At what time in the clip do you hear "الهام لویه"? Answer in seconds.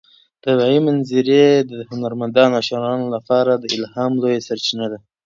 3.75-4.45